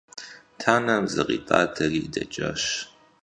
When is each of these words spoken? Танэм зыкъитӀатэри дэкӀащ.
Танэм 0.59 1.03
зыкъитӀатэри 1.13 2.01
дэкӀащ. 2.13 2.63